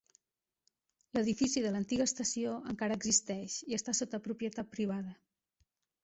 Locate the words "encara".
2.71-2.97